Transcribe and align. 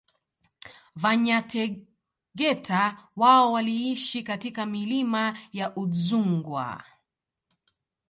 Vanyategeta 0.95 3.07
wao 3.15 3.51
waliishi 3.51 4.23
katika 4.23 4.65
milima 4.65 5.37
ya 5.53 5.75
Udzungwa 5.75 6.83